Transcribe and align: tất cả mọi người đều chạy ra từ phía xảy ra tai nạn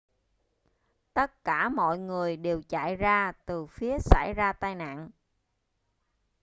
tất 1.13 1.43
cả 1.43 1.69
mọi 1.69 1.97
người 1.97 2.37
đều 2.37 2.61
chạy 2.69 2.95
ra 2.95 3.31
từ 3.45 3.65
phía 3.65 3.97
xảy 3.99 4.33
ra 4.33 4.53
tai 4.53 4.75
nạn 4.75 5.09